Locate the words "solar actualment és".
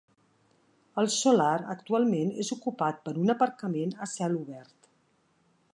1.15-2.49